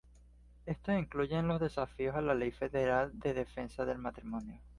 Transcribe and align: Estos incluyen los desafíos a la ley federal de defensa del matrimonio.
Estos 0.65 0.97
incluyen 0.97 1.47
los 1.47 1.59
desafíos 1.61 2.15
a 2.15 2.21
la 2.21 2.33
ley 2.33 2.49
federal 2.49 3.11
de 3.19 3.35
defensa 3.35 3.85
del 3.85 3.99
matrimonio. 3.99 4.59